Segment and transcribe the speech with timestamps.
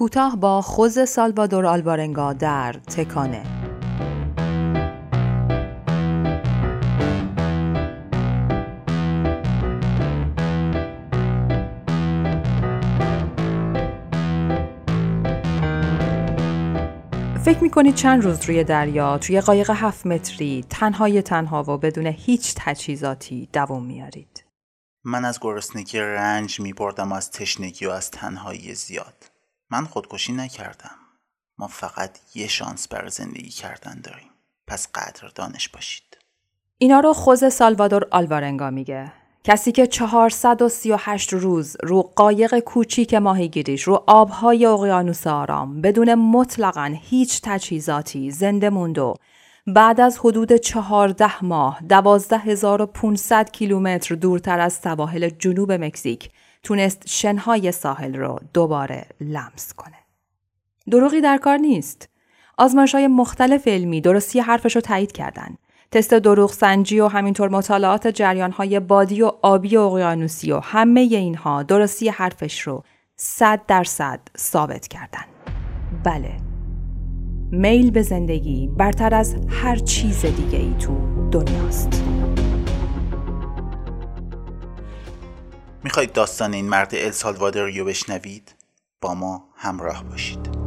[0.00, 3.42] کوتاه با خوز سالوادور آلوارنگا در تکانه.
[17.44, 22.54] فکر می‌کنید چند روز روی دریا توی قایق هفت متری تنهای تنها و بدون هیچ
[22.56, 24.44] تجهیزاتی دووم میارید
[25.04, 29.29] من از گرسنگی رنج میبردم از تشنگی و از تنهایی زیاد.
[29.70, 30.96] من خودکشی نکردم.
[31.58, 34.30] ما فقط یه شانس برای زندگی کردن داریم.
[34.66, 36.18] پس قدردانش باشید.
[36.78, 39.12] اینا رو خوز سالوادور آلوارنگا میگه.
[39.44, 47.40] کسی که 438 روز رو قایق کوچیک ماهیگیریش رو آبهای اقیانوس آرام بدون مطلقا هیچ
[47.42, 49.14] تجهیزاتی زنده موند و
[49.66, 56.30] بعد از حدود چهارده ماه دوازده هزار و پونصد کیلومتر دورتر از سواحل جنوب مکزیک
[56.62, 59.96] تونست شنهای ساحل رو دوباره لمس کنه.
[60.90, 62.08] دروغی در کار نیست.
[62.58, 65.56] آزمایش های مختلف علمی درستی حرفش رو تایید کردن.
[65.90, 71.00] تست دروغ سنجی و همینطور مطالعات جریان های بادی و آبی و اقیانوسی و همه
[71.00, 72.84] اینها درستی حرفش رو
[73.16, 75.24] صد درصد ثابت کردن.
[76.04, 76.36] بله.
[77.52, 80.96] میل به زندگی برتر از هر چیز دیگه ای تو
[81.30, 82.09] دنیاست.
[85.84, 88.54] می‌خواید داستان این مرد السالوادوری رو بشنوید؟
[89.00, 90.60] با ما همراه باشید.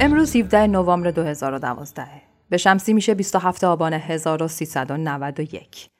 [0.00, 5.90] امروز 17 نوامبر 2012 به شمسی میشه 27 آبان 1391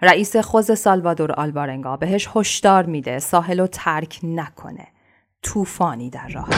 [0.00, 4.86] رئیس خوز سالوادور آلوارنگا بهش هشدار میده ساحل رو ترک نکنه.
[5.42, 6.48] طوفانی در راه.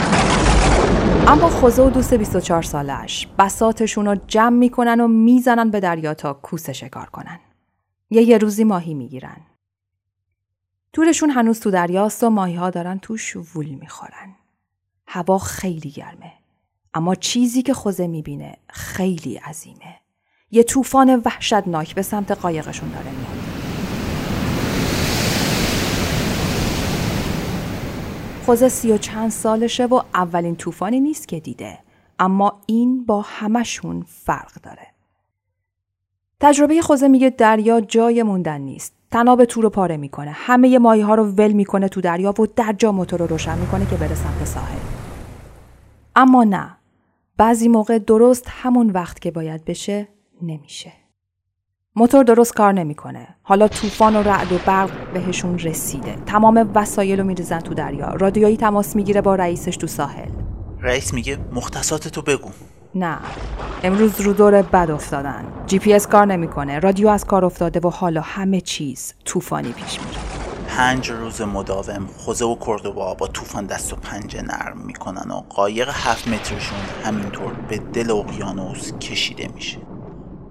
[1.27, 6.33] اما خوزه و دوست 24 سالش بساتشون رو جمع می‌کنن و می‌زنن به دریا تا
[6.33, 7.39] کوسه شکار کنن.
[8.09, 9.37] یه یه روزی ماهی می‌گیرن.
[10.93, 14.35] تورشون هنوز تو دریاست و ماهی ها دارن توش وول می‌خورن.
[15.07, 16.40] هوا خیلی گرمه.
[16.93, 19.95] اما چیزی که خوزه می‌بینه خیلی عظیمه.
[20.51, 23.41] یه طوفان وحشتناک به سمت قایقشون داره میاد.
[28.45, 31.79] خوزه سی و چند سالشه و اولین طوفانی نیست که دیده.
[32.19, 34.87] اما این با همشون فرق داره.
[36.39, 38.93] تجربه خوزه میگه دریا جای موندن نیست.
[39.11, 40.31] تناب تو رو پاره می‌کنه.
[40.31, 43.85] همه ماهی ها رو ول می‌کنه تو دریا و در جا موتور رو روشن می‌کنه
[43.85, 44.77] که بره سمت ساحل.
[46.15, 46.77] اما نه
[47.41, 50.07] بعضی موقع درست همون وقت که باید بشه
[50.41, 50.93] نمیشه.
[51.95, 53.27] موتور درست کار نمی‌کنه.
[53.41, 56.15] حالا طوفان و رعد و برق بهشون رسیده.
[56.25, 58.13] تمام وسایل رو میریزن تو دریا.
[58.13, 60.31] رادیویی تماس می‌گیره با رئیسش تو ساحل.
[60.81, 62.49] رئیس میگه مختصاتتو بگو.
[62.95, 63.17] نه.
[63.83, 65.45] امروز رو دور بد افتادن.
[65.65, 66.79] جی پی اس کار نمی‌کنه.
[66.79, 70.30] رادیو از کار افتاده و حالا همه چیز طوفانی پیش میره.
[70.81, 75.89] پنج روز مداوم خوزه و کردوبا با طوفان دست و پنجه نرم می‌کنن و قایق
[75.89, 79.81] هفت مترشون همینطور به دل اقیانوس کشیده میشه.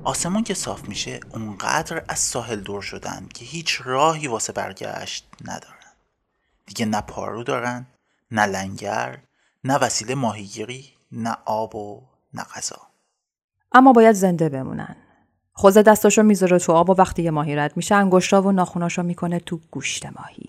[0.04, 5.92] آسمون که صاف میشه اونقدر از ساحل دور شدن که هیچ راهی واسه برگشت ندارن.
[6.66, 7.86] دیگه نه پارو دارن
[8.30, 9.18] نه لنگر
[9.64, 12.02] نه وسیله ماهیگیری نه آب و
[12.34, 12.78] نه غذا.
[13.72, 14.96] اما باید زنده بمونن.
[15.60, 19.40] خوزه دستاشو می‌ذاره تو آب و وقتی یه ماهی رد میشه انگشتا و ناخوناشو می‌کنه
[19.40, 20.48] تو گوشت ماهی.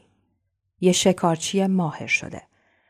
[0.81, 2.41] یه شکارچی ماهر شده.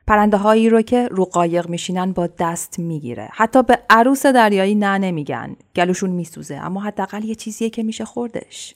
[0.08, 3.30] پرنده هایی رو که رو قایق میشینن با دست می‌گیره.
[3.32, 5.56] حتی به عروس دریایی نه نمیگن.
[5.76, 8.76] گلوشون میسوزه اما حداقل یه چیزیه که میشه خوردش.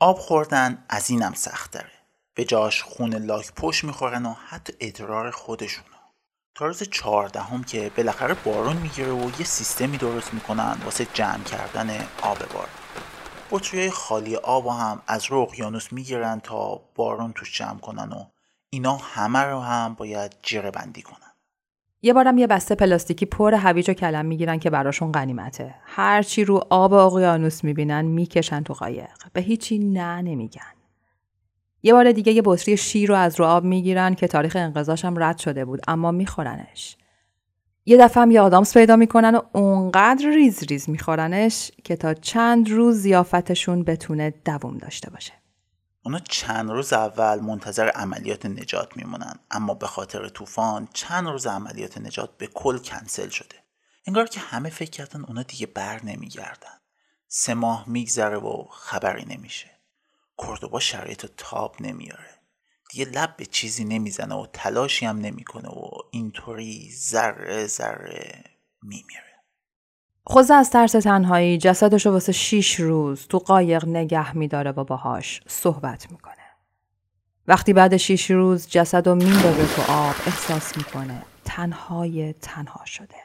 [0.00, 1.92] آب خوردن از اینم سخت داره.
[2.34, 5.84] به جاش خون لاک پشت می‌خورن و حتی ادرار خودشون.
[6.54, 11.90] تا روز چهاردهم که بالاخره بارون می‌گیره و یه سیستمی درست می‌کنن واسه جمع کردن
[12.22, 12.68] آب بارون
[13.50, 18.24] بطری خالی آب هم از رو اقیانوس می‌گیرن تا بارون توش جمع کنن و
[18.70, 21.18] اینا همه رو هم باید جیره بندی کنن.
[22.02, 25.74] یه بارم یه بسته پلاستیکی پر هویج و کلم می‌گیرن که براشون غنیمته.
[25.84, 29.18] هرچی رو آب اقیانوس می‌بینن می‌کشن تو قایق.
[29.32, 30.72] به هیچی نه نمیگن.
[31.86, 35.22] یه بار دیگه یه بطری شیر رو از رو آب می‌گیرن که تاریخ انقضاش هم
[35.22, 36.96] رد شده بود اما میخورنش.
[37.86, 42.70] یه دفعه هم یه آدامس پیدا می‌کنن و اونقدر ریز ریز میخورنش که تا چند
[42.70, 45.32] روز زیافتشون بتونه دووم داشته باشه.
[46.04, 51.98] اونا چند روز اول منتظر عملیات نجات میمونن اما به خاطر طوفان چند روز عملیات
[51.98, 53.56] نجات به کل کنسل شده.
[54.06, 56.78] انگار که همه فکر کردن اونا دیگه بر نمیگردن.
[57.28, 59.73] سه ماه میگذره و خبری نمیشه.
[60.38, 62.30] کردوبا شرایط تاب نمیاره
[62.90, 68.44] دیگه لب به چیزی نمی‌زنه و تلاشی هم نمی‌کنه و اینطوری ذره ذره
[68.82, 69.34] میمیره
[70.26, 76.12] خوزه از ترس تنهایی جسدشو واسه شیش روز تو قایق نگه میداره و باهاش صحبت
[76.12, 76.34] می‌کنه.
[77.46, 83.16] وقتی بعد شیش روز جسد رو میندازه تو آب احساس می‌کنه تنهای تنها شده.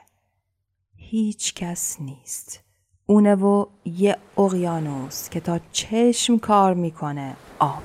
[0.96, 2.69] هیچ کس نیست.
[3.10, 7.84] اونه و یه اقیانوس که تا چشم کار می‌کنه آبه.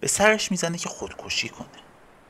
[0.00, 1.68] به سرش می‌زنه که خودکشی کنه.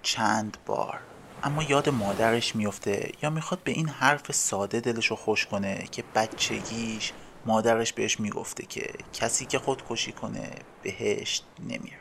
[0.02, 1.00] چند بار
[1.42, 7.12] اما یاد مادرش میفته یا می‌خواد به این حرف ساده دلشو خوش کنه که بچگیش
[7.46, 10.50] مادرش بهش می‌گفته که کسی که خودکشی کنه
[10.82, 11.98] بهشت نمیره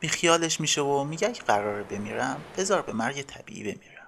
[0.00, 3.99] بی خیالش میشه و میگه اگه قراره بمیرم بذار به مرگ طبیعی بمیرم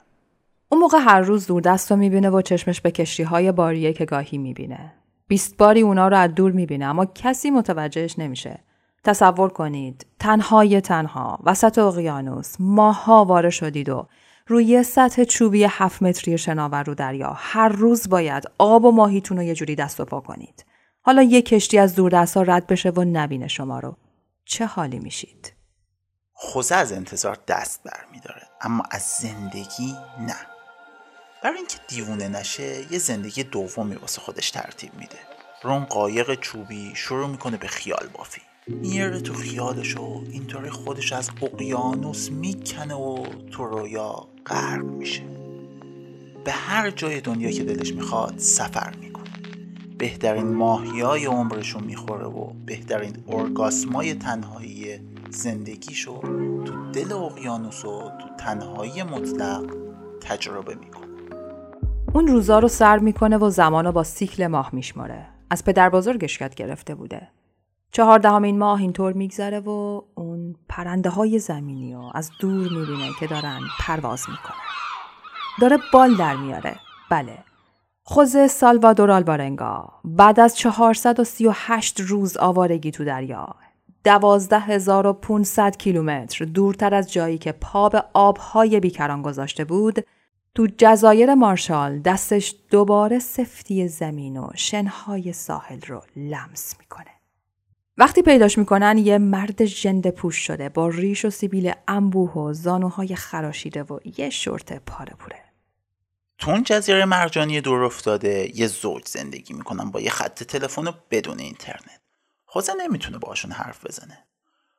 [0.72, 4.04] اون موقع هر روز دور دست رو می‌بینه و چشمش به کشتی های باریه که
[4.04, 4.92] گاهی می‌بینه.
[5.28, 8.58] بیست باری اونا رو از دور می‌بینه اما کسی متوجهش نمیشه.
[9.04, 14.08] تصور کنید تنهای تنها وسط اقیانوس ماها واره شدید و
[14.46, 17.32] روی سطح چوبی هفت متری شناور رو دریا.
[17.36, 20.64] هر روز باید آب و ماهیتون رو یه جوری دست و پا کنید.
[21.00, 23.96] حالا یه کشتی از دور ها رد بشه و نبینه شما رو.
[24.44, 25.52] چه حالی میشید؟
[26.32, 30.51] خوزه از انتظار دست برمیداره اما از زندگی نه.
[31.42, 35.18] برای اینکه دیوونه نشه یه زندگی دومی واسه خودش ترتیب میده.
[35.62, 38.40] رون قایق چوبی شروع می‌کنه به خیال بافی.
[38.66, 45.22] میاره تو خیالش و اینطوری خودش از اقیانوس می‌کنه و تو رویا غرق میشه.
[46.44, 49.30] به هر جای دنیا که دلش می‌خواد سفر می‌کنه.
[49.98, 55.00] بهترین ماهیای عمرشو می‌خوره و بهترین ارگاسمای تنهایی
[55.30, 56.20] زندگیشو
[56.64, 59.76] تو دل اقیانوس و تو تنهایی مطلق
[60.20, 61.11] تجربه می‌کنه.
[62.14, 66.54] اون روزا رو سر می‌کنه و زمانو با سیکل ماه میشماره از پدر بزرگش یاد
[66.54, 67.28] گرفته بوده
[67.92, 73.60] چهاردهمین ماه اینطور میگذره و اون پرنده های زمینی رو از دور می‌بینه که دارن
[73.80, 74.56] پرواز می‌کنن.
[75.60, 76.76] داره بال در میاره.
[77.10, 77.38] بله.
[78.04, 83.54] خوزه سالوادور آلبارنگا بعد از 438 روز آوارگی تو دریا
[84.04, 90.04] 12500 کیلومتر دورتر از جایی که پا به آبهای بیکران گذاشته بود
[90.54, 97.10] تو جزایر مارشال دستش دوباره سفتی زمین و شنهای ساحل رو لمس می‌کنه.
[97.98, 103.16] وقتی پیداش می‌کنن یه مرد جنده پوش شده با ریش و سیبیل انبوه و زانوهای
[103.16, 105.44] خراشیده و یه شورت پاره پوره.
[106.38, 111.38] تو اون جزیره مرجانی دور افتاده یه زوج زندگی می‌کنن با یه خط تلفن بدون
[111.38, 112.00] اینترنت.
[112.46, 114.18] خوزه نمی‌تونه باشون حرف بزنه.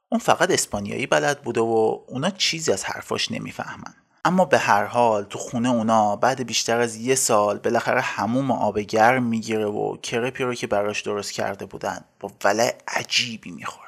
[0.10, 3.96] اون فقط اسپانیایی بلد بوده و اونا چیزی از حرفاش نمی‌فهمن.
[4.26, 8.80] اما به هر حال تو خونه اونا بعد بیشتر از یه سال بالاخره هموم آب
[8.80, 13.84] گرم می‌گیره و کرپی رو که براش درست کرده بودن با ولع عجیبی می‌خوره.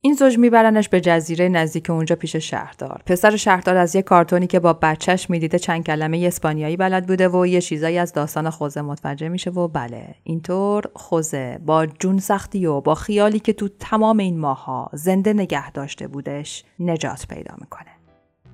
[0.00, 3.02] این زوج میبرنش به جزیره نزدیک اونجا پیش شهردار.
[3.06, 7.46] پسر شهردار از یه کارتونی که با بچهش می‌دیده چند کلمه اسپانیایی بلد بوده و
[7.46, 12.80] یه چیزایی از داستان خوزه متوجه میشه و بله اینطور خوزه با جون سختی و
[12.80, 17.95] با خیالی که تو تمام این ماها زنده نگه داشته بودش نجات پیدا می‌کنه.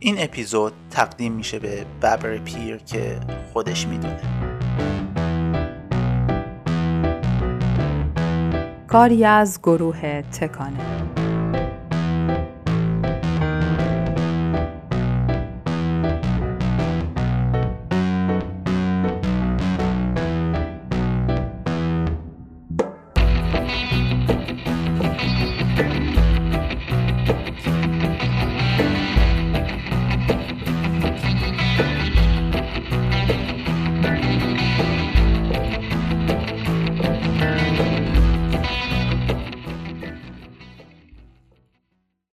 [0.04, 3.20] این اپیزود تقدیم میشه به ببر پیر که
[3.52, 4.20] خودش می‌دونه.
[8.88, 11.12] کاری از گروه تکانه.